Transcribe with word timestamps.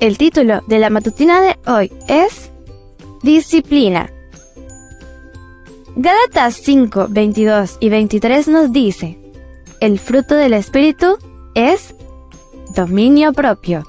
El 0.00 0.18
título 0.18 0.60
de 0.66 0.78
la 0.78 0.90
matutina 0.90 1.40
de 1.40 1.56
hoy 1.70 1.92
es 2.08 2.50
Disciplina. 3.22 4.10
Gálatas 5.96 6.56
5, 6.56 7.06
22 7.08 7.78
y 7.80 7.88
23 7.88 8.48
nos 8.48 8.72
dice, 8.72 9.18
el 9.80 9.98
fruto 9.98 10.34
del 10.34 10.52
Espíritu 10.52 11.16
es 11.54 11.94
dominio 12.74 13.32
propio. 13.32 13.84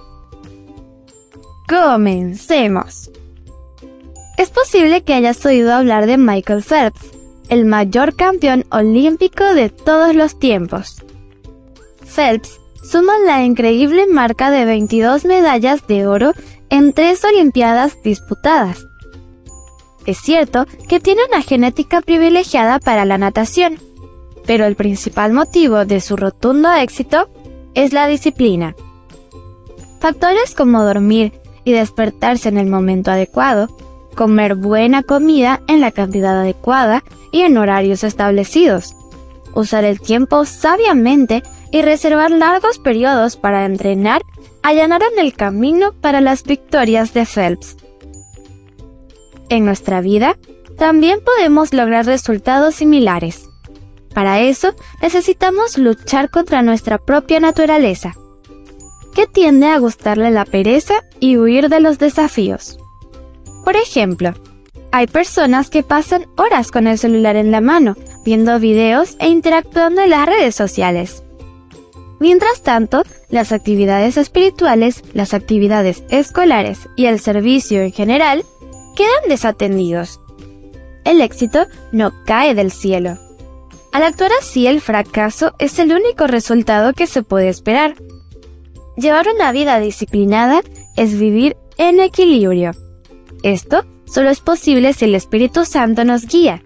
Comencemos. 1.67 3.09
Es 4.37 4.51
posible 4.51 5.03
que 5.03 5.15
hayas 5.15 5.43
oído 5.45 5.73
hablar 5.73 6.05
de 6.05 6.17
Michael 6.17 6.63
Phelps, 6.63 7.01
el 7.49 7.65
mayor 7.65 8.15
campeón 8.15 8.65
olímpico 8.69 9.43
de 9.55 9.69
todos 9.69 10.15
los 10.15 10.37
tiempos. 10.37 11.03
Phelps 12.05 12.59
suma 12.89 13.13
la 13.25 13.43
increíble 13.43 14.05
marca 14.07 14.51
de 14.51 14.65
22 14.65 15.25
medallas 15.25 15.87
de 15.87 16.05
oro 16.05 16.33
en 16.69 16.93
tres 16.93 17.23
Olimpiadas 17.23 17.97
disputadas. 18.03 18.85
Es 20.05 20.19
cierto 20.19 20.65
que 20.87 20.99
tiene 20.99 21.21
una 21.31 21.41
genética 21.41 22.01
privilegiada 22.01 22.79
para 22.79 23.05
la 23.05 23.17
natación, 23.17 23.79
pero 24.45 24.65
el 24.65 24.75
principal 24.75 25.33
motivo 25.33 25.85
de 25.85 25.99
su 25.99 26.15
rotundo 26.15 26.71
éxito 26.73 27.29
es 27.73 27.91
la 27.91 28.05
disciplina. 28.07 28.75
Factores 29.99 30.53
como 30.53 30.83
dormir 30.83 31.33
y 31.63 31.71
despertarse 31.71 32.49
en 32.49 32.59
el 32.59 32.67
momento 32.67 33.09
adecuado, 33.09 33.67
comer 34.15 34.53
buena 34.53 35.01
comida 35.01 35.61
en 35.67 35.81
la 35.81 35.89
cantidad 35.91 36.39
adecuada 36.39 37.03
y 37.31 37.41
en 37.41 37.57
horarios 37.57 38.03
establecidos, 38.03 38.95
usar 39.55 39.83
el 39.83 39.99
tiempo 39.99 40.45
sabiamente 40.45 41.41
y 41.75 41.81
reservar 41.81 42.31
largos 42.31 42.79
periodos 42.79 43.35
para 43.35 43.65
entrenar 43.65 44.21
allanaron 44.63 45.09
el 45.17 45.33
camino 45.33 45.91
para 45.91 46.21
las 46.21 46.43
victorias 46.43 47.13
de 47.13 47.25
Phelps. 47.25 47.75
En 49.49 49.65
nuestra 49.65 49.99
vida, 49.99 50.37
también 50.77 51.19
podemos 51.19 51.73
lograr 51.73 52.05
resultados 52.05 52.75
similares. 52.75 53.49
Para 54.13 54.39
eso, 54.39 54.73
necesitamos 55.01 55.77
luchar 55.77 56.29
contra 56.29 56.61
nuestra 56.61 56.97
propia 56.97 57.41
naturaleza, 57.41 58.13
que 59.13 59.27
tiende 59.27 59.67
a 59.67 59.77
gustarle 59.77 60.31
la 60.31 60.45
pereza 60.45 61.03
y 61.19 61.35
huir 61.35 61.67
de 61.67 61.81
los 61.81 61.99
desafíos. 61.99 62.79
Por 63.65 63.75
ejemplo, 63.75 64.33
hay 64.93 65.07
personas 65.07 65.69
que 65.69 65.83
pasan 65.83 66.25
horas 66.37 66.71
con 66.71 66.87
el 66.87 66.97
celular 66.97 67.35
en 67.35 67.51
la 67.51 67.59
mano, 67.59 67.97
viendo 68.23 68.61
videos 68.61 69.17
e 69.19 69.27
interactuando 69.27 70.03
en 70.03 70.11
las 70.11 70.25
redes 70.25 70.55
sociales. 70.55 71.24
Mientras 72.25 72.63
tanto, 72.63 73.03
las 73.29 73.51
actividades 73.51 74.17
espirituales, 74.17 75.03
las 75.13 75.35
actividades 75.35 76.03
escolares 76.09 76.89
y 76.95 77.05
el 77.05 77.19
servicio 77.19 77.83
en 77.83 77.91
general 77.91 78.43
quedan 78.95 79.29
desatendidos. 79.29 80.19
El 81.03 81.21
éxito 81.21 81.67
no 81.91 82.13
cae 82.25 82.55
del 82.55 82.71
cielo. 82.71 83.19
Al 83.91 84.01
actuar 84.01 84.31
así, 84.41 84.65
el 84.65 84.81
fracaso 84.81 85.53
es 85.59 85.77
el 85.77 85.91
único 85.91 86.25
resultado 86.25 86.93
que 86.93 87.05
se 87.05 87.21
puede 87.21 87.47
esperar. 87.47 87.93
Llevar 88.97 89.27
una 89.29 89.51
vida 89.51 89.79
disciplinada 89.79 90.63
es 90.95 91.19
vivir 91.19 91.55
en 91.77 91.99
equilibrio. 91.99 92.71
Esto 93.43 93.85
solo 94.05 94.31
es 94.31 94.39
posible 94.39 94.93
si 94.93 95.05
el 95.05 95.13
Espíritu 95.13 95.63
Santo 95.63 96.03
nos 96.03 96.25
guía. 96.25 96.63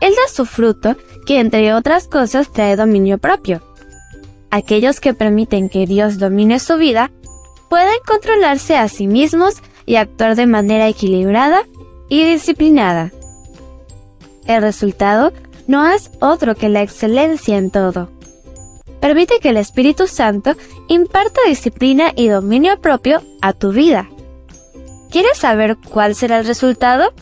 Él 0.00 0.14
da 0.16 0.34
su 0.34 0.44
fruto, 0.44 0.96
que 1.28 1.38
entre 1.38 1.72
otras 1.74 2.08
cosas 2.08 2.52
trae 2.52 2.74
dominio 2.74 3.18
propio 3.18 3.62
aquellos 4.54 5.00
que 5.00 5.14
permiten 5.14 5.68
que 5.68 5.84
Dios 5.84 6.18
domine 6.18 6.60
su 6.60 6.76
vida 6.76 7.10
pueden 7.68 7.96
controlarse 8.06 8.76
a 8.76 8.86
sí 8.88 9.08
mismos 9.08 9.56
y 9.84 9.96
actuar 9.96 10.36
de 10.36 10.46
manera 10.46 10.86
equilibrada 10.86 11.64
y 12.08 12.22
disciplinada. 12.22 13.10
El 14.46 14.62
resultado 14.62 15.32
no 15.66 15.90
es 15.90 16.12
otro 16.20 16.54
que 16.54 16.68
la 16.68 16.82
excelencia 16.82 17.58
en 17.58 17.72
todo. 17.72 18.10
Permite 19.00 19.40
que 19.40 19.48
el 19.48 19.56
Espíritu 19.56 20.06
Santo 20.06 20.54
imparta 20.86 21.40
disciplina 21.48 22.12
y 22.14 22.28
dominio 22.28 22.80
propio 22.80 23.22
a 23.42 23.54
tu 23.54 23.72
vida. 23.72 24.08
¿Quieres 25.10 25.36
saber 25.36 25.78
cuál 25.90 26.14
será 26.14 26.38
el 26.38 26.46
resultado? 26.46 27.12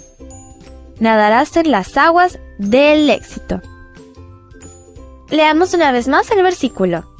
Nadarás 1.00 1.56
en 1.56 1.70
las 1.70 1.97
aguas 1.97 2.38
del 2.59 3.09
éxito. 3.09 3.62
Leamos 5.31 5.72
una 5.72 5.93
vez 5.93 6.09
más 6.09 6.31
el 6.31 6.43
versículo. 6.43 7.12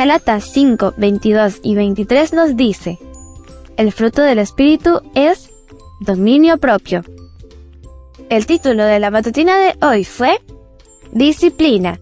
Galatas 0.00 0.44
5, 0.54 0.94
22 0.96 1.60
y 1.62 1.74
23 1.74 2.32
nos 2.32 2.56
dice, 2.56 2.98
el 3.76 3.92
fruto 3.92 4.22
del 4.22 4.38
Espíritu 4.38 5.02
es 5.14 5.50
dominio 6.00 6.56
propio. 6.56 7.04
El 8.30 8.46
título 8.46 8.84
de 8.84 8.98
la 8.98 9.10
matutina 9.10 9.58
de 9.58 9.76
hoy 9.84 10.06
fue 10.06 10.40
Disciplina. 11.12 12.00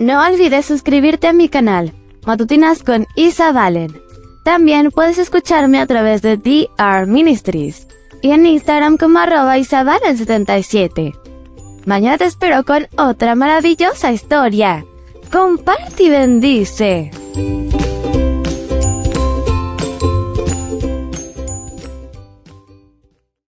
No 0.00 0.20
olvides 0.26 0.66
suscribirte 0.66 1.28
a 1.28 1.32
mi 1.32 1.48
canal, 1.48 1.92
Matutinas 2.26 2.82
con 2.82 3.06
Isa 3.14 3.52
Valen. 3.52 3.96
También 4.44 4.90
puedes 4.90 5.18
escucharme 5.18 5.78
a 5.78 5.86
través 5.86 6.22
de 6.22 6.38
DR 6.38 7.06
Ministries 7.06 7.86
y 8.20 8.32
en 8.32 8.46
Instagram 8.46 8.96
como 8.96 9.20
arroba 9.20 9.58
isavalen77. 9.58 11.16
Mañana 11.86 12.18
te 12.18 12.24
espero 12.24 12.64
con 12.64 12.88
otra 12.96 13.36
maravillosa 13.36 14.10
historia 14.10 14.84
comparte 15.32 16.04
y 16.04 16.10
bendice. 16.10 17.10